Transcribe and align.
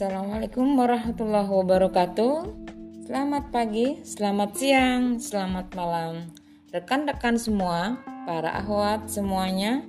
Assalamualaikum 0.00 0.80
warahmatullahi 0.80 1.52
wabarakatuh. 1.60 2.36
Selamat 3.04 3.52
pagi, 3.52 4.00
selamat 4.00 4.50
siang, 4.56 5.20
selamat 5.20 5.76
malam. 5.76 6.32
Rekan-rekan 6.72 7.36
semua, 7.36 8.00
para 8.24 8.48
ahwat 8.64 9.12
semuanya, 9.12 9.84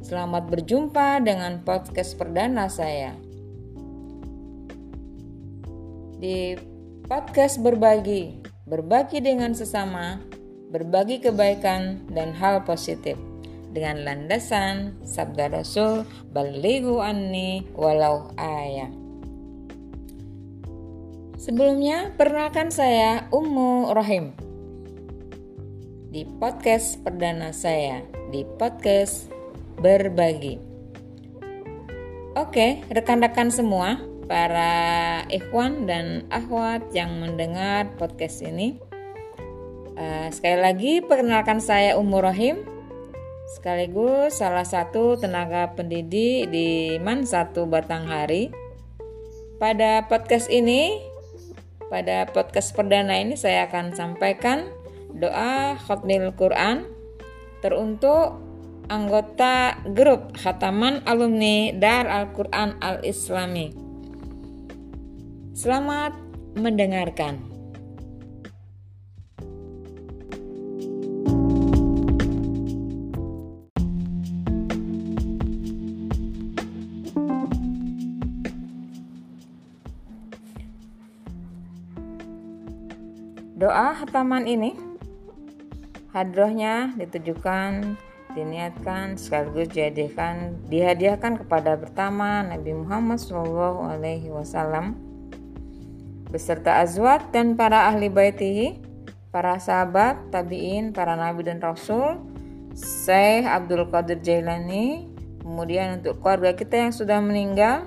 selamat 0.00 0.48
berjumpa 0.48 1.20
dengan 1.20 1.60
podcast 1.60 2.16
perdana 2.16 2.72
saya. 2.72 3.12
Di 6.16 6.56
podcast 7.04 7.60
berbagi, 7.60 8.40
berbagi 8.64 9.20
dengan 9.20 9.52
sesama, 9.52 10.24
berbagi 10.72 11.20
kebaikan 11.20 12.08
dan 12.08 12.32
hal 12.32 12.64
positif 12.64 13.20
dengan 13.76 14.08
landasan 14.08 14.96
sabda 15.04 15.52
Rasul 15.52 16.08
balighu 16.32 17.04
anni 17.04 17.68
walau 17.76 18.32
ayat. 18.40 18.99
Sebelumnya, 21.40 22.12
perkenalkan 22.20 22.68
saya 22.68 23.24
Ummu 23.32 23.96
Rohim 23.96 24.36
di 26.12 26.28
podcast 26.36 27.00
perdana 27.00 27.56
saya 27.56 28.04
di 28.28 28.44
podcast 28.44 29.32
berbagi. 29.80 30.60
Oke, 32.36 32.84
rekan-rekan 32.92 33.48
semua, 33.48 34.04
para 34.28 35.24
ikhwan 35.32 35.88
dan 35.88 36.28
akhwat 36.28 36.92
yang 36.92 37.16
mendengar 37.24 37.88
podcast 37.96 38.44
ini. 38.44 38.76
Uh, 39.96 40.28
sekali 40.28 40.60
lagi 40.60 40.92
perkenalkan 41.00 41.64
saya 41.64 41.96
Ummu 41.96 42.20
Rohim 42.20 42.68
sekaligus 43.56 44.44
salah 44.44 44.68
satu 44.68 45.16
tenaga 45.16 45.72
pendidik 45.72 46.52
di 46.52 47.00
MAN 47.00 47.24
1 47.24 47.56
Batanghari. 47.64 48.52
Pada 49.56 50.04
podcast 50.04 50.48
ini 50.52 51.09
pada 51.90 52.30
podcast 52.30 52.70
perdana 52.72 53.18
ini 53.18 53.34
saya 53.34 53.66
akan 53.66 53.92
sampaikan 53.92 54.70
doa 55.10 55.74
khotmil 55.74 56.30
Quran 56.38 56.86
teruntuk 57.60 58.38
anggota 58.86 59.74
grup 59.90 60.30
Khataman 60.38 61.02
Alumni 61.04 61.74
Dar 61.74 62.06
Al-Quran 62.06 62.78
Al-Islami. 62.78 63.74
Selamat 65.52 66.14
mendengarkan. 66.54 67.49
Doa 83.60 83.92
hataman 83.92 84.48
ini 84.48 84.72
hadrohnya 86.16 86.96
ditujukan 86.96 87.92
diniatkan 88.32 89.20
sekaligus 89.20 89.68
dijadikan 89.76 90.56
dihadiahkan 90.72 91.44
kepada 91.44 91.76
pertama 91.76 92.40
Nabi 92.40 92.72
Muhammad 92.72 93.20
Shallallahu 93.20 93.84
Alaihi 93.84 94.32
Wasallam 94.32 94.96
beserta 96.32 96.80
azwat 96.80 97.36
dan 97.36 97.52
para 97.52 97.84
ahli 97.92 98.08
baitihi, 98.08 98.80
para 99.28 99.60
sahabat, 99.60 100.32
tabiin, 100.32 100.96
para 100.96 101.18
nabi 101.18 101.44
dan 101.44 101.60
rasul, 101.60 102.16
Syekh 102.72 103.44
Abdul 103.44 103.92
Qadir 103.92 104.24
Jailani, 104.24 105.10
kemudian 105.44 106.00
untuk 106.00 106.22
keluarga 106.22 106.56
kita 106.56 106.86
yang 106.86 106.94
sudah 106.94 107.18
meninggal, 107.18 107.84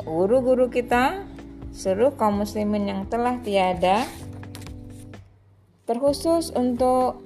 guru-guru 0.00 0.72
kita, 0.72 1.28
seluruh 1.76 2.16
kaum 2.16 2.40
muslimin 2.40 2.88
yang 2.88 3.00
telah 3.04 3.36
tiada, 3.44 4.08
terkhusus 5.86 6.50
untuk 6.52 7.22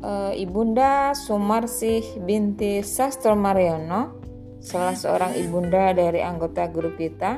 uh, 0.00 0.32
Ibunda 0.32 1.12
Sumarsih 1.12 2.02
binti 2.24 2.80
Sastro 2.80 3.36
Mariono, 3.36 4.16
salah 4.64 4.96
seorang 4.96 5.36
ibunda 5.36 5.92
dari 5.92 6.24
anggota 6.24 6.66
grup 6.72 6.96
kita. 6.96 7.36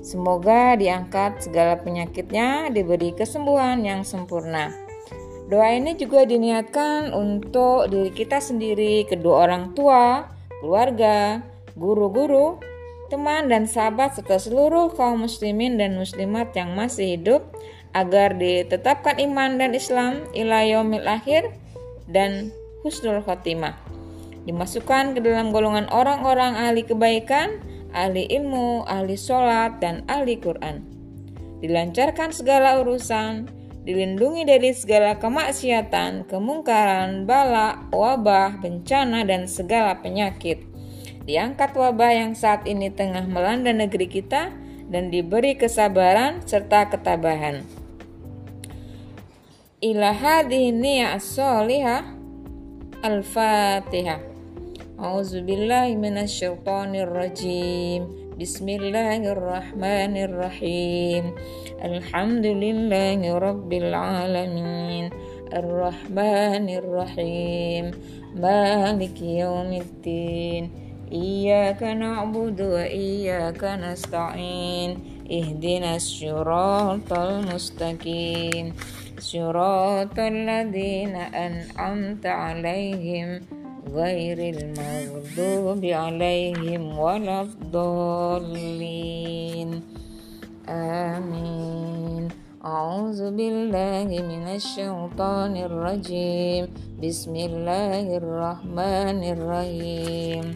Semoga 0.00 0.80
diangkat 0.80 1.44
segala 1.44 1.76
penyakitnya, 1.76 2.72
diberi 2.72 3.12
kesembuhan 3.12 3.84
yang 3.84 4.00
sempurna. 4.00 4.72
Doa 5.50 5.76
ini 5.76 5.98
juga 5.98 6.24
diniatkan 6.24 7.12
untuk 7.12 7.90
diri 7.90 8.08
kita 8.14 8.40
sendiri, 8.40 9.04
kedua 9.04 9.50
orang 9.50 9.76
tua, 9.76 10.30
keluarga, 10.62 11.44
guru-guru, 11.76 12.62
teman 13.10 13.50
dan 13.50 13.66
sahabat 13.66 14.14
serta 14.14 14.38
seluruh 14.38 14.94
kaum 14.94 15.26
muslimin 15.26 15.76
dan 15.76 15.98
muslimat 15.98 16.54
yang 16.54 16.72
masih 16.78 17.18
hidup 17.18 17.42
agar 17.92 18.38
ditetapkan 18.38 19.18
iman 19.18 19.58
dan 19.58 19.74
Islam 19.74 20.22
ila 20.30 20.62
yaumil 20.62 21.06
akhir 21.06 21.50
dan 22.06 22.54
husnul 22.86 23.22
khotimah. 23.22 23.74
Dimasukkan 24.46 25.18
ke 25.18 25.20
dalam 25.20 25.52
golongan 25.52 25.90
orang-orang 25.92 26.56
ahli 26.56 26.86
kebaikan, 26.86 27.60
ahli 27.92 28.24
ilmu, 28.30 28.88
ahli 28.88 29.14
sholat, 29.18 29.78
dan 29.82 30.06
ahli 30.08 30.40
Quran. 30.40 30.80
Dilancarkan 31.60 32.32
segala 32.32 32.80
urusan, 32.80 33.52
dilindungi 33.84 34.48
dari 34.48 34.72
segala 34.72 35.20
kemaksiatan, 35.20 36.24
kemungkaran, 36.24 37.28
bala, 37.28 37.84
wabah, 37.92 38.64
bencana, 38.64 39.28
dan 39.28 39.44
segala 39.44 40.00
penyakit. 40.00 40.64
Diangkat 41.28 41.76
wabah 41.76 42.12
yang 42.16 42.32
saat 42.32 42.64
ini 42.64 42.88
tengah 42.88 43.28
melanda 43.28 43.76
negeri 43.76 44.08
kita 44.08 44.56
dan 44.88 45.12
diberi 45.12 45.54
kesabaran 45.54 46.40
serta 46.48 46.88
ketabahan 46.88 47.79
ila 49.80 50.12
hadhihi 50.12 50.76
niyyah 50.76 51.16
as-salihah 51.16 52.04
al-fatihah 53.00 54.20
A'udzu 55.00 55.40
billahi 55.48 55.96
minasyaitonir 55.96 57.08
rajim 57.08 58.04
Bismillahirrahmanirrahim. 58.36 61.32
Alhamdulillahi 61.80 63.32
rabbil 63.32 63.96
alamin. 63.96 65.08
Ar-Rahmanir 65.48 66.84
Rahim 66.84 67.96
Maliki 68.36 69.40
yaumiddin 69.40 70.68
Iyyaka 71.08 71.96
na'budu 71.96 72.76
wa 72.76 72.84
iyyaka 72.84 73.80
nasta'in. 73.80 75.24
Ihdinas 75.24 76.04
syiratal 76.04 77.48
mustaqim 77.48 78.76
صراط 79.20 80.18
الذين 80.18 81.16
أنعمت 81.16 82.26
عليهم 82.26 83.40
غير 83.92 84.38
المغضوب 84.56 85.84
عليهم 85.84 86.98
ولا 86.98 87.40
الضالين. 87.40 88.60
آمين. 90.68 92.28
أعوذ 92.64 93.36
بالله 93.36 94.08
من 94.08 94.44
الشيطان 94.56 95.56
الرجيم. 95.56 96.68
بسم 97.04 97.36
الله 97.36 98.16
الرحمن 98.16 99.20
الرحيم. 99.24 100.54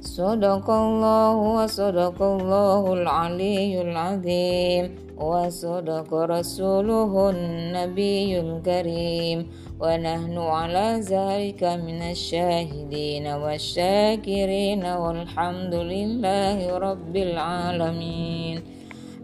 صدق 0.00 0.70
الله 0.70 1.36
وصدق 1.36 2.22
الله 2.22 2.92
العلي 2.92 3.80
العظيم. 3.82 5.03
وصدق 5.16 6.14
رسوله 6.14 7.30
النبي 7.30 8.40
الكريم. 8.40 9.50
ونحن 9.80 10.38
على 10.38 11.00
ذلك 11.00 11.64
من 11.64 12.02
الشاهدين 12.02 13.26
والشاكرين 13.26 14.84
والحمد 14.84 15.74
لله 15.74 16.78
رب 16.78 17.16
العالمين. 17.16 18.56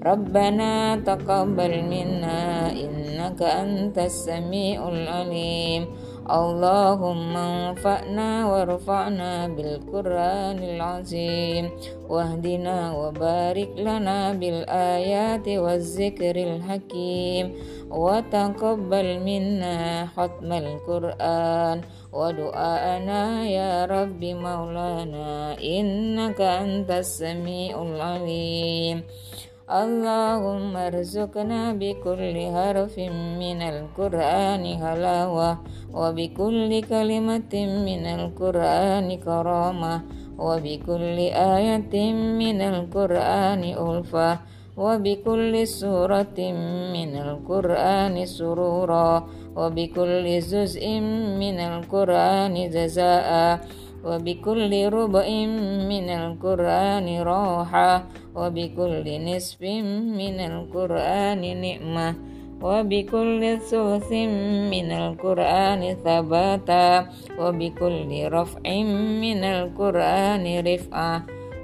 ربنا 0.06 0.96
تقبل 0.96 1.82
منا 1.82 2.72
إنك 2.72 3.42
أنت 3.42 3.98
السميع 3.98 4.88
العليم. 4.88 5.86
Allahumma 6.30 7.74
anfa'na 7.74 8.46
warfa'na 8.46 9.50
bil 9.50 9.82
Qur'anil 9.82 10.78
azim. 10.78 11.74
Wahdina 12.06 12.94
wa 12.94 13.10
barik 13.10 13.74
lana 13.74 14.30
bil 14.38 14.62
ayati 14.70 15.58
wa 15.58 15.74
zikril 15.82 16.62
hakim. 16.62 17.58
Wa 17.90 18.22
taqabbal 18.22 19.18
minna 19.26 20.06
khatmal 20.14 20.78
Qur'an. 20.86 21.82
Wa 22.14 22.30
du'ana 22.30 23.42
ya 23.50 23.90
Rabbi 23.90 24.30
maulana. 24.30 25.58
Innaka 25.58 26.62
antas 26.62 27.18
samiul 27.18 27.98
alim. 27.98 29.02
اللهم 29.70 30.74
ارزقنا 30.76 31.72
بكل 31.78 32.36
حرف 32.54 32.98
من 33.38 33.60
القرآن 33.62 34.64
حلاوة 34.82 35.58
وبكل 35.94 36.70
كلمة 36.82 37.54
من 37.86 38.04
القرآن 38.06 39.06
كرامة 39.18 39.94
وبكل 40.38 41.18
آية 41.54 41.94
من 42.42 42.60
القرآن 42.60 43.62
ألفة 43.62 44.38
وبكل 44.76 45.66
سورة 45.66 46.38
من 46.94 47.12
القرآن 47.16 48.26
سرورا 48.26 49.26
وبكل 49.56 50.24
جزء 50.40 50.84
من 51.42 51.58
القرآن 51.60 52.54
جزاء 52.70 53.60
وبكل 54.05 54.71
ربع 54.93 55.27
من 55.89 56.07
القرآن 56.09 57.07
راحة 57.21 58.05
وبكل 58.35 59.05
نصف 59.25 59.61
من 60.19 60.37
القرآن 60.39 61.41
نعمة 61.61 62.09
وبكل 62.61 63.41
ثلث 63.69 64.11
من 64.73 64.89
القرآن 64.91 65.81
ثباتا 66.05 66.87
وبكل 67.39 68.09
رفع 68.31 68.63
من 69.21 69.43
القرآن 69.43 70.45
رفعة 70.67 71.15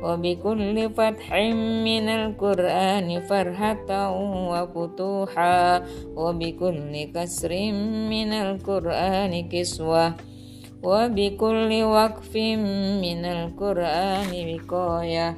وبكل 0.04 0.90
فتح 0.90 1.34
من 1.86 2.06
القرآن 2.10 3.08
فرحة 3.22 3.90
وفتوحا 4.52 5.62
وبكل 6.16 6.94
كسر 7.14 7.52
من 8.10 8.32
القرآن 8.34 9.50
كسوة 9.50 10.06
وبكل 10.84 11.72
وقف 11.84 12.36
من 13.06 13.22
القرآن 13.26 14.32
وقاية 14.50 15.30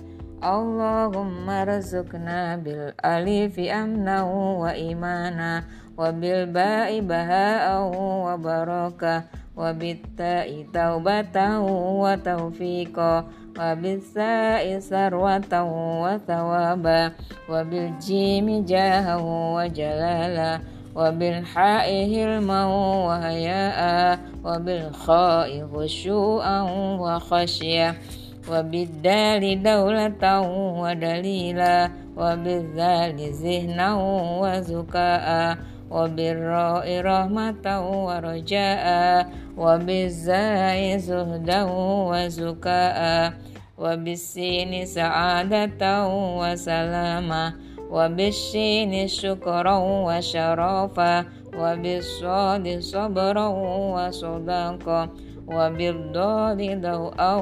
اللهم 0.44 1.50
ارزقنا 1.50 2.56
بالألف 2.56 3.60
أمنا 3.60 4.18
وإيمانا 4.62 5.64
وبالباء 5.98 7.00
بهاء 7.00 7.66
وبركة 8.26 9.24
وبالتاء 9.58 10.50
توبة 10.74 11.38
وتوفيقا 12.04 13.14
وبالساء 13.60 14.80
سروة 14.80 15.54
وثوابا 16.04 17.12
وبالجيم 17.50 18.66
جاها 18.66 19.16
وجلالا 19.56 20.52
وبالحاء 20.99 21.89
هلما 22.05 22.61
وهياء 23.07 24.19
وبالخاء 24.45 25.51
خشوعا 25.75 26.63
وخشية 27.03 27.95
وبالدال 28.51 29.63
دولة 29.63 30.41
ودليلا 30.83 31.91
وبالذال 32.17 33.17
ذهنا 33.43 33.89
وزكاء 34.43 35.59
وبالراء 35.91 37.01
رحمة 37.01 37.67
ورجاء 38.07 38.87
وبالزاي 39.57 40.99
زهدا 40.99 41.63
وزكاء 42.11 42.99
وبالسين 43.79 44.87
سعادة 44.87 45.83
وسلاما 46.41 47.68
وبالشين 47.91 49.09
شكرا 49.09 49.77
وشرافا 49.79 51.25
وبالصاد 51.59 52.79
صبرا 52.79 53.49
وصداقا 53.97 55.09
وبالضاد 55.49 56.61
ضوءا 56.81 57.35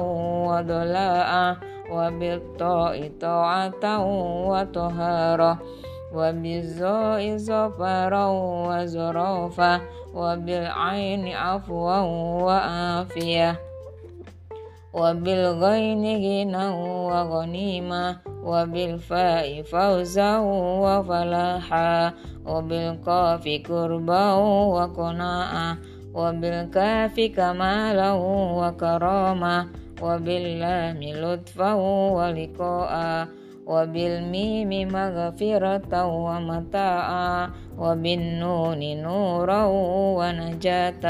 وضلاء 0.49 1.57
وبالطاء 1.91 3.11
طاعة 3.21 3.83
وطهارة 4.49 5.59
وبالزاء 6.13 7.37
زفرا 7.37 8.25
وزرافا 8.67 9.81
وبالعين 10.13 11.27
عفوا 11.27 11.97
وعافية 12.43 13.59
وبالغين 14.92 16.04
غنى 16.04 16.68
وغنيمة 17.08 18.16
وبالفاء 18.44 19.62
فوزا 19.62 20.38
وفلاحا 20.84 22.12
وبالقاف 22.46 23.44
كربا 23.66 24.32
وقناعا 24.76 25.76
وبالكاف 26.14 27.20
كمالا 27.20 28.12
وكرامة 28.58 29.66
وباللام 30.02 31.00
لطفا 31.02 31.72
ولقاء 32.18 33.28
وبالميم 33.66 34.88
مغفرة 34.92 36.04
ومتاعا 36.04 37.50
وبالنون 37.78 38.80
نورا 39.02 39.64
ونجاة 40.18 41.04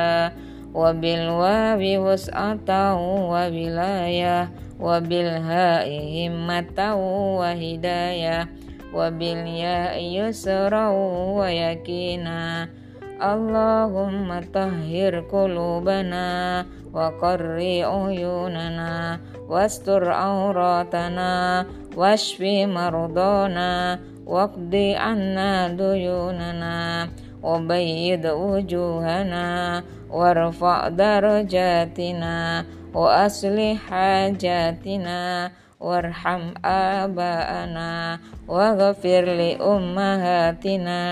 wabil 0.78 1.34
wawi 1.34 1.98
wasatau 1.98 3.34
wabilayah 3.34 4.54
wabil 4.78 5.42
ha'i 5.42 6.22
himmatau 6.22 7.42
wa 7.42 7.50
hidayah 7.58 8.46
wabil 8.94 9.42
ya'i 9.42 10.22
yusrau 10.22 11.42
wa 11.42 11.50
yakina 11.50 12.70
Allahumma 13.18 14.46
tahhir 14.54 15.26
kulubana 15.26 16.62
wa 16.94 17.10
qarri 17.18 17.82
uyunana 17.82 19.18
wastur 19.50 20.06
auratana 20.06 21.66
washfi 21.98 22.70
mardana 22.70 23.98
waqdi 24.22 24.94
anna 24.94 25.74
duyunana. 25.74 27.10
وبيض 27.43 28.25
وجوهنا 28.25 29.83
وارفع 30.11 30.89
درجاتنا 30.89 32.65
وأصلح 32.95 33.77
حاجاتنا 33.91 35.51
وارحم 35.81 36.43
آباءنا 36.65 38.19
واغفر 38.49 39.25
لأمهاتنا 39.25 41.03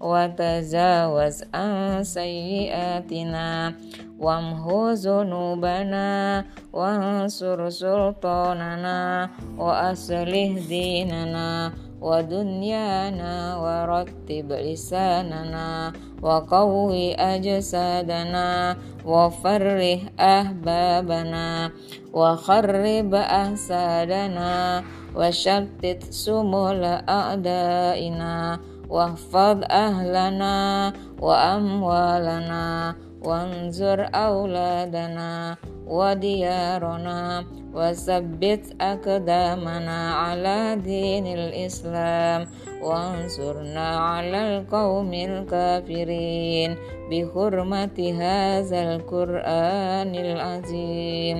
وتجاوز 0.00 1.44
عن 1.54 2.04
سيئاتنا 2.04 3.74
وامه 4.18 4.92
ذنوبنا 4.92 6.44
وانصر 6.72 7.68
سلطاننا 7.68 9.30
وأصلح 9.58 10.50
ديننا 10.68 11.72
ودنيانا 12.00 13.56
ورتب 13.56 14.52
لساننا 14.52 15.92
وقوي 16.22 17.14
أجسادنا 17.14 18.76
وفرح 19.06 20.00
أحبابنا 20.20 21.70
وخرب 22.12 23.14
أحسادنا 23.14 24.82
وشتت 25.16 26.02
سمول 26.10 26.84
أعدائنا 27.08 28.58
واحفظ 28.88 29.58
أهلنا 29.70 30.92
وأموالنا 31.20 32.94
وانظر 33.24 34.08
أولادنا 34.14 35.56
وديارنا 35.86 37.44
وثبت 37.74 38.64
أقدامنا 38.80 40.14
على 40.14 40.76
دين 40.84 41.26
الإسلام 41.26 42.46
وانصرنا 42.82 43.88
على 43.98 44.40
القوم 44.58 45.14
الكافرين 45.14 46.76
بحرمة 47.10 47.98
هذا 48.18 48.80
القرآن 48.94 50.12
العظيم 50.14 51.36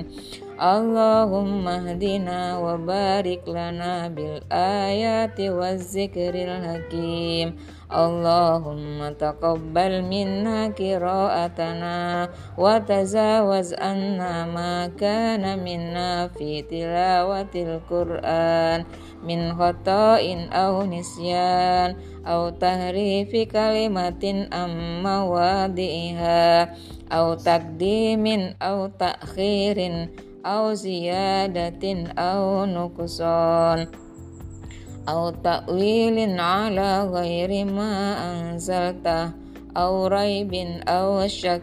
اللهم 0.61 1.67
اهدنا 1.67 2.57
وبارك 2.59 3.43
لنا 3.47 4.07
بالآيات 4.07 5.39
والذكر 5.41 6.33
الحكيم 6.35 7.47
اللهم 7.93 9.13
تقبل 9.19 9.93
منا 10.01 10.67
قراءتنا 10.73 12.29
وتجاوز 12.57 13.73
عنا 13.73 14.45
ما 14.45 14.87
كان 14.97 15.43
منا 15.63 16.27
في 16.27 16.61
تلاوة 16.61 17.53
القرآن 17.55 18.79
من 19.23 19.39
خطأ 19.53 20.21
أو 20.53 20.83
نسيان 20.83 21.95
أو 22.25 22.49
تهريف 22.49 23.31
كلمة 23.51 24.23
أم 24.53 25.03
مواضعها 25.03 26.73
أو 27.11 27.33
تقديم 27.33 28.25
أو 28.61 28.87
تأخير 28.87 30.09
أو 30.45 30.73
زيادة 30.73 31.83
أو 32.17 32.65
نقصان 32.65 33.87
أو 35.08 35.30
تأويل 35.30 36.40
على 36.40 37.02
غير 37.02 37.64
ما 37.64 37.92
أنزلته 38.30 39.30
أو 39.76 40.06
ريب 40.06 40.54
أو 40.88 41.26
شك 41.26 41.62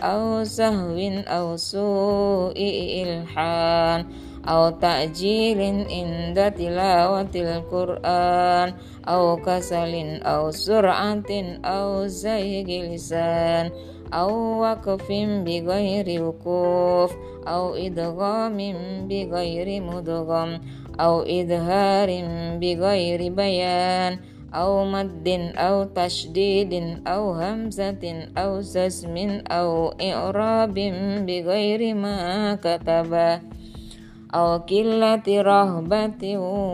أو 0.00 0.44
سهو 0.44 0.98
أو 1.26 1.56
سوء 1.56 2.58
إلحان 3.02 4.06
أو 4.48 4.70
تأجيل 4.70 5.60
عند 5.90 6.52
تلاوة 6.52 7.34
القرآن 7.34 8.74
أو 9.08 9.36
كسل 9.36 10.20
أو 10.22 10.50
سرعة 10.50 11.32
أو 11.64 12.06
زيغ 12.06 12.68
لسان 12.94 13.70
أو 14.14 14.60
وقف 14.60 15.08
بغير 15.46 16.22
وقوف 16.22 17.12
أو 17.48 17.74
إدغام 17.74 18.58
بغير 19.08 19.82
مدغم 19.82 20.60
أو 20.99 21.21
إظهار 21.21 22.09
بغير 22.61 23.33
بيان 23.33 24.19
أو 24.53 24.85
مد 24.85 25.27
أو 25.57 25.83
تشديد 25.83 26.73
أو 27.07 27.33
همزة 27.33 28.27
أو 28.37 28.61
سسم 28.61 29.17
أو 29.51 29.93
إعراب 30.01 30.73
بغير 31.27 31.95
ما 31.95 32.55
كتب 32.55 33.39
أو 34.35 34.57
قلة 34.57 35.27
رهبة 35.27 36.23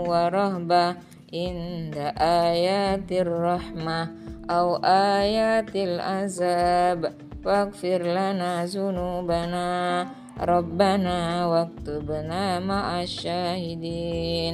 ورهبة 0.10 0.88
عند 1.34 1.96
آيات 2.20 3.12
الرحمة 3.12 4.10
أو 4.50 4.76
آيات 5.20 5.76
العذاب 5.76 7.14
واغفر 7.46 8.02
لنا 8.04 8.66
ذنوبنا 8.66 10.08
ربنا 10.42 11.46
واكتبنا 11.46 12.60
مع 12.60 13.02
الشاهدين 13.04 14.54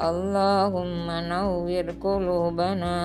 اللهم 0.00 1.06
نور 1.10 1.84
قلوبنا 2.00 2.96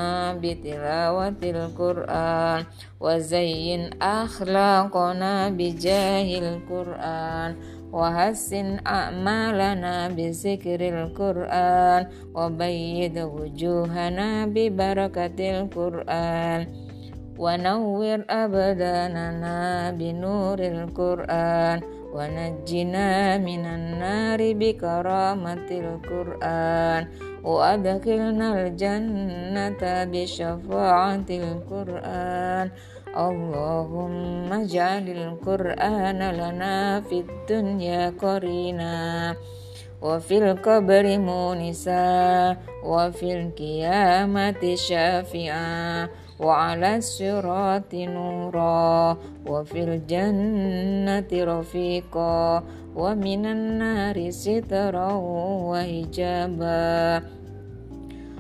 بتلاوة 0.44 1.42
القرآن 1.44 2.62
وزين 3.00 3.82
أخلاقنا 4.02 5.50
بجاه 5.50 6.30
القرآن 6.40 7.52
وحسن 7.94 8.68
أعمالنا 8.88 10.08
بذكر 10.08 10.80
القرآن 10.96 12.02
وبيض 12.36 13.18
وجوهنا 13.18 14.46
ببركة 14.46 15.40
القرآن 15.60 16.62
ونور 17.38 18.20
أبداننا 18.30 19.92
بنور 19.92 20.60
القرآن 20.60 21.78
ونجنا 22.14 23.38
من 23.38 23.66
النار 23.66 24.40
بكرامة 24.54 25.70
القرآن 25.72 27.08
وأدخلنا 27.44 28.48
الجنة 28.62 29.82
بشفاعة 30.12 31.30
القرآن 31.30 32.68
اللهم 33.18 34.54
اجعل 34.54 35.06
القرآن 35.10 36.20
لنا 36.32 37.02
في 37.02 37.18
الدنيا 37.26 38.14
قرينا 38.22 39.36
وفي 40.02 40.38
القبر 40.38 41.06
مونسا 41.18 42.06
وفي 42.84 43.28
القيامة 43.40 44.76
شافعا 44.76 46.10
وعلى 46.42 46.98
الصراط 46.98 47.94
نورا 47.94 49.18
وفي 49.48 49.84
الجنة 49.84 51.32
رفيقا 51.34 52.64
ومن 52.96 53.46
النار 53.46 54.30
سترا 54.30 55.12
وحجابا 55.70 57.22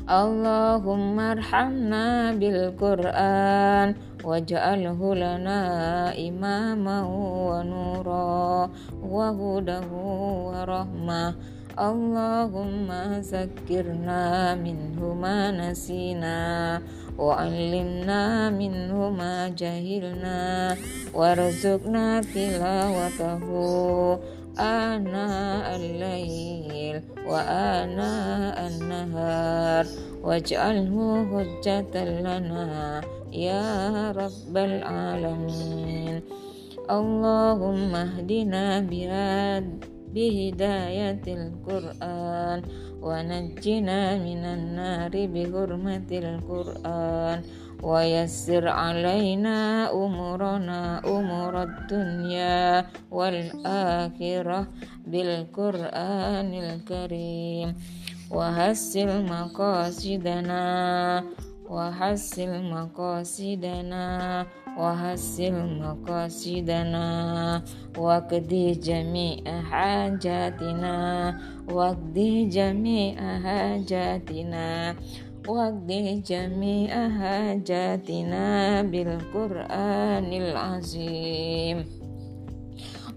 اللهم 0.07 1.19
ارحمنا 1.19 2.33
بالقرآن 2.39 3.95
واجعله 4.23 4.99
لنا 5.15 5.59
إماما 6.27 6.97
ونورا 7.51 8.69
وهدى 9.03 9.79
ورحمة 9.91 11.35
اللهم 11.79 12.89
ذكرنا 13.19 14.55
منه 14.55 15.13
ما 15.13 15.51
نسينا 15.51 16.39
وعلمنا 17.18 18.50
منه 18.50 19.10
ما 19.10 19.48
جهلنا 19.48 20.76
وارزقنا 21.14 22.20
تلاوته 22.20 23.44
آناء 24.58 25.76
الليل 25.76 27.02
وآناء 27.26 28.56
النهار 28.66 29.86
واجعله 30.22 30.94
حجة 31.30 31.94
لنا 32.04 33.00
يا 33.32 34.12
رب 34.12 34.56
العالمين 34.56 36.22
اللهم 36.90 37.94
اهدنا 37.94 38.80
بهداية 40.14 41.24
القرآن 41.26 42.62
ونجنا 43.01 44.17
من 44.17 44.43
النار 44.45 45.13
بحرمة 45.13 46.09
القرآن 46.11 47.39
ويسر 47.83 48.67
علينا 48.67 49.91
أمورنا 49.91 51.01
أمور 51.05 51.63
الدنيا 51.63 52.85
والآخرة 53.11 54.67
بالقرآن 55.07 56.53
الكريم 56.53 57.75
وحسن 58.31 59.25
مقاصدنا 59.25 60.63
وحسن 61.69 62.51
مقاصدنا 62.71 64.05
وحسن 64.77 65.79
مقاصدنا 65.81 67.07
واقضي 67.97 68.71
جميع 68.71 69.61
حاجاتنا 69.61 70.95
واقضي 71.71 72.45
جميع 72.45 73.15
حاجاتنا 73.39 74.95
واقضي 75.47 76.19
جميع 76.19 77.09
حاجاتنا 77.09 78.81
بالقرآن 78.81 80.29
العظيم 80.33 81.77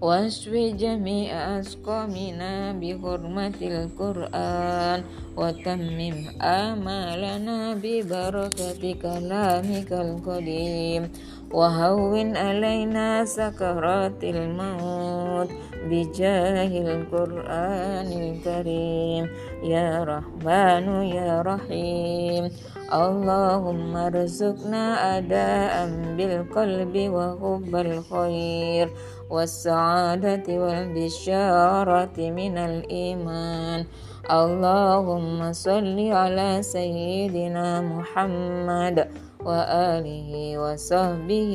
واشف 0.01 0.49
جميع 0.53 1.59
أسقامنا 1.59 2.73
بحرمة 2.73 3.59
القرآن 3.61 5.03
وتمم 5.37 6.17
آمالنا 6.41 7.73
ببركة 7.83 8.81
كلامك 9.01 9.91
القديم 9.93 11.03
وهون 11.52 12.36
علينا 12.36 13.24
سكرات 13.24 14.24
الموت 14.24 15.50
بجاه 15.86 16.72
القرآن 16.82 18.08
الكريم. 18.22 19.24
يا 19.62 20.04
رحمن 20.04 20.86
يا 21.14 21.42
رحيم. 21.42 22.50
اللهم 22.92 23.96
ارزقنا 23.96 24.84
أداء 25.18 25.74
بالقلب 26.16 26.94
وحب 27.14 27.72
الخير 27.76 28.86
والسعادة 29.30 30.46
والبشارة 30.48 32.16
من 32.18 32.54
الإيمان. 32.58 33.80
اللهم 34.26 35.52
صل 35.52 35.98
على 36.10 36.58
سيدنا 36.62 37.80
محمد 37.80 39.25
وآله 39.45 40.57
وصحبه 40.57 41.53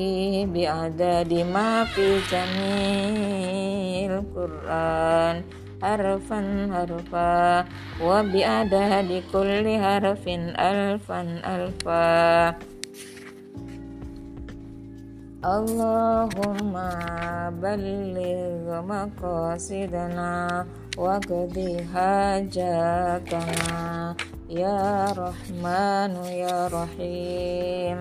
بعدد 0.55 1.33
ما 1.55 1.85
في 1.85 2.19
جميع 2.33 4.19
القرآن 4.19 5.43
حرفا 5.83 6.41
حرفا 6.75 7.65
وبعدد 8.03 9.23
كل 9.33 9.67
حرف 9.79 10.25
ألفا 10.59 11.21
ألفا 11.55 12.70
اللهم 15.45 16.75
بلغ 17.63 18.65
مقاصدنا 18.93 20.67
واقض 20.99 21.57
حاجاتنا 21.95 23.71
يا 24.51 25.07
رحمن 25.13 26.13
يا 26.25 26.69
رحيم 26.69 27.99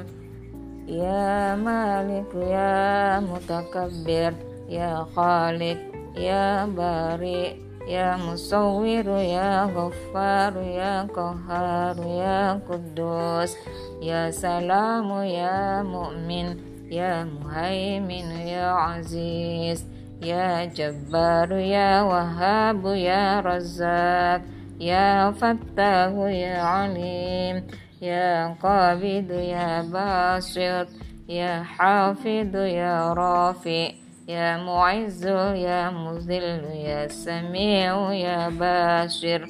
يا 0.87 1.55
مالك 1.55 2.31
يا 2.35 3.19
متكبر 3.19 4.33
يا 4.69 5.05
خالق 5.15 5.77
يا 6.17 6.65
بارئ 6.65 7.55
يا 7.87 8.17
مصور 8.17 9.07
يا 9.07 9.65
غفار 9.65 10.57
يا 10.57 11.03
قهار 11.15 11.97
يا 12.05 12.53
قدوس 12.69 13.55
يا 14.01 14.31
سلام 14.31 15.09
يا 15.21 15.83
مؤمن 15.83 16.68
يا 16.90 17.24
مهيمن 17.24 18.30
يا 18.46 18.66
عزيز 18.66 19.86
يا 20.22 20.64
جبار 20.64 21.52
يا 21.52 22.02
وهاب 22.02 22.86
يا 22.86 23.40
رزاق 23.40 24.42
يا 24.80 25.30
فتاه 25.30 26.28
يا 26.30 26.62
عليم 26.62 27.66
يا 28.02 28.54
قابض 28.62 29.30
يا 29.30 29.82
باسط 29.82 30.88
يا 31.28 31.62
حافظ 31.62 32.56
يا 32.56 33.12
رافع 33.12 33.88
يا 34.28 34.56
معز 34.56 35.26
يا 35.66 35.90
مذل 35.90 36.64
يا 36.74 37.08
سميع 37.08 38.12
يا 38.12 38.48
باشر 38.48 39.46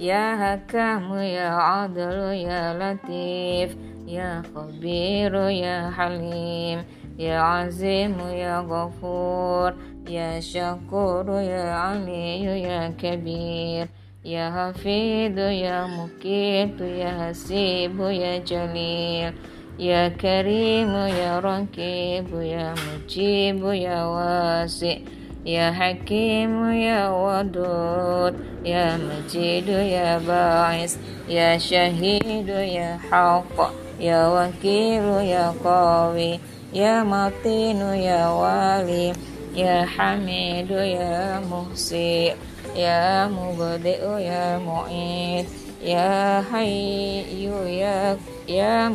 يا 0.00 0.36
حكام 0.42 1.14
يا 1.18 1.48
عدل 1.48 2.18
يا 2.48 2.62
لطيف 2.78 3.76
يا 4.07 4.41
خبير 4.55 5.35
يا 5.35 5.91
حليم 5.97 6.83
يا 7.19 7.39
عظيم 7.39 8.19
يا 8.19 8.59
غفور 8.59 9.73
يا 10.09 10.39
شكور 10.39 11.29
يا 11.29 11.71
علي 11.73 12.43
يا 12.43 12.93
كبير 13.01 13.87
يا 14.25 14.45
حفيظ 14.51 15.37
يا 15.37 15.87
مكيت 15.87 16.81
يا 16.81 17.11
حسيب 17.29 17.99
يا 17.99 18.37
جليل 18.37 19.33
يا 19.79 20.07
كريم 20.07 20.89
يا 20.95 21.39
رقيب 21.39 22.27
يا 22.33 22.73
مجيب 22.73 23.63
يا 23.63 24.05
واسع 24.05 24.97
يا 25.45 25.71
حكيم 25.71 26.71
يا 26.71 27.09
ودود 27.09 28.35
يا 28.65 28.97
مجيد 28.97 29.67
يا 29.67 30.17
باعث 30.17 30.97
يا 31.29 31.57
شهيد 31.57 32.47
يا 32.49 32.99
حق 33.11 33.82
ya 33.98 34.28
wakilu 34.28 35.22
ya 35.22 35.54
Kawi 35.62 36.40
ya 36.74 37.04
matinu 37.04 37.94
ya 37.94 38.30
wali 38.30 39.14
ya 39.54 39.86
hamidu 39.86 40.74
ya 40.74 41.38
muhsi 41.46 42.34
ya 42.74 43.30
mubadi'u 43.30 44.18
ya 44.18 44.58
mu'id 44.58 45.46
ya 45.78 46.42
hayyu 46.50 47.62
ya 47.70 48.18
ya 48.50 48.90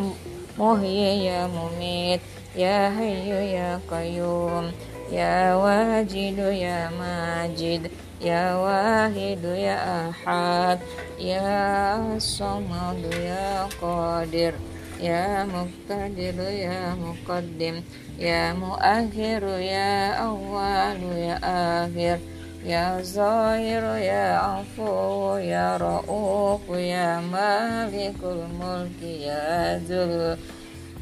muhyi 0.59 1.31
ya 1.31 1.47
mumit 1.47 2.19
ya 2.51 2.91
hayyu 2.91 3.39
ya 3.55 3.79
qayyum 3.87 4.67
ya 5.07 5.55
wajidu 5.55 6.51
ya 6.51 6.91
majid 6.91 7.87
ya 8.19 8.59
wahidu 8.59 9.55
ya 9.55 10.11
ahad 10.11 10.83
ya 11.15 11.95
samadu 12.19 13.07
ya 13.15 13.63
qadir 13.79 14.68
يا 15.00 15.44
مقتدر 15.44 16.40
يا 16.40 16.94
مقدم 16.94 17.82
يا 18.18 18.52
مؤخر 18.52 19.42
يا 19.58 20.12
أول 20.14 21.02
يا 21.16 21.36
آخر 21.84 22.18
يا 22.64 23.02
ظاهر 23.02 23.84
يا 23.96 24.38
عفو 24.38 25.36
يا 25.36 25.76
رؤوف 25.76 26.60
يا 26.68 27.20
مالك 27.20 28.20
الملك 28.24 29.02
يا 29.02 29.78
ذو 29.88 30.36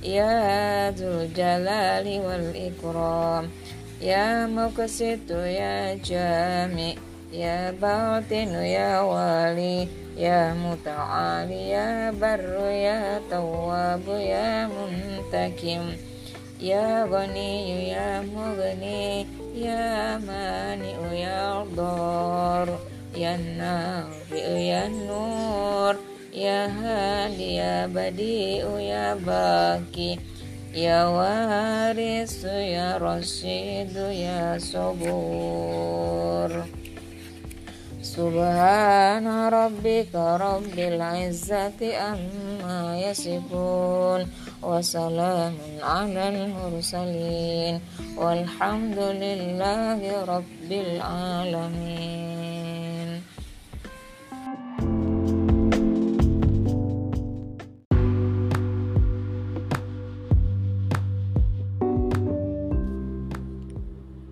يا 0.03 0.91
ذو 0.91 1.21
الجلال 1.21 2.07
والإكرام 2.27 3.51
يا 4.01 4.47
مقسط 4.47 5.31
يا 5.31 5.95
جامع 5.95 6.93
يا 7.33 7.71
باطن 7.71 8.55
يا 8.55 9.01
والي 9.01 9.89
يا 10.17 10.55
متعالي 10.55 11.69
يا 11.69 12.11
بر 12.11 12.61
يا 12.71 13.21
تواب 13.31 14.09
يا 14.09 14.67
منتكم 14.67 15.93
يا 16.61 17.05
غني 17.05 17.89
يا 17.89 18.21
مغني 18.21 19.27
يا 19.55 20.19
مانع 20.19 21.13
يا 21.13 21.65
ضار 21.77 22.79
يا 23.17 23.37
نافع 23.37 24.47
يا 24.73 24.89
نور 24.89 25.97
يا 26.35 26.67
هادي 26.67 27.55
يا 27.55 27.87
بديع 27.87 28.81
يا 28.81 29.15
باكي 29.15 30.19
يا 30.75 31.05
وارث 31.07 32.45
يا 32.45 32.99
رشيد 32.99 33.97
يا 33.97 34.59
صبور 34.59 36.53
Subhana 38.18 39.46
rabbika 39.54 40.42
rabbil 40.42 40.98
izzati 41.22 41.94
amma 41.94 42.98
yasifun 42.98 44.26
wa 44.58 44.82
salamun 44.82 45.78
alal 45.86 46.50
mursalin. 46.50 47.78
Walhamdulillahi 48.18 50.26
rabbil 50.26 50.98
alamin. 50.98 52.02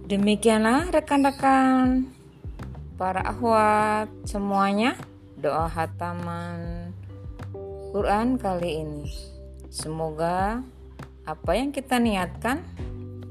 Demikianlah 0.10 0.90
rekan-rekan 0.90 2.15
para 2.96 3.20
akhwat 3.20 4.08
semuanya 4.24 4.96
doa 5.36 5.68
hataman 5.68 6.92
Quran 7.92 8.40
kali 8.40 8.84
ini. 8.84 9.08
Semoga 9.72 10.64
apa 11.28 11.52
yang 11.56 11.76
kita 11.76 12.00
niatkan, 12.00 12.64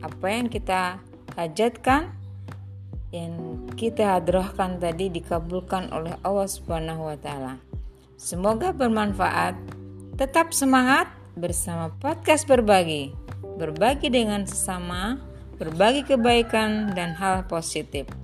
apa 0.04 0.26
yang 0.28 0.48
kita 0.48 1.00
hajatkan, 1.36 2.12
yang 3.12 3.60
kita 3.76 4.20
hadrahkan 4.20 4.76
tadi 4.80 5.08
dikabulkan 5.08 5.92
oleh 5.92 6.16
Allah 6.20 6.48
Subhanahu 6.48 7.08
wa 7.12 7.16
taala. 7.16 7.60
Semoga 8.20 8.72
bermanfaat. 8.72 9.56
Tetap 10.16 10.56
semangat 10.56 11.10
bersama 11.36 11.90
podcast 12.00 12.48
berbagi. 12.48 13.12
Berbagi 13.60 14.08
dengan 14.08 14.48
sesama, 14.48 15.20
berbagi 15.60 16.08
kebaikan 16.08 16.96
dan 16.96 17.12
hal 17.18 17.44
positif. 17.50 18.23